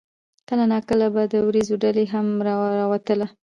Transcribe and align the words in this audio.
کله 0.47 0.63
نا 0.71 0.77
کله 0.89 1.05
به 1.13 1.21
د 1.33 1.35
وريځو 1.47 1.73
ډولۍ 1.81 2.05
هم 2.13 2.27
راوتله 2.47 3.27